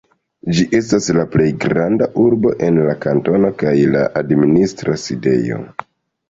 [0.59, 5.61] Ĝi estas la plej granda urbo en la kantono, kaj la administra sidejo.